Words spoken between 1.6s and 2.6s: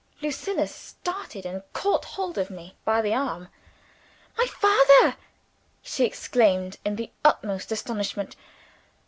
caught hold of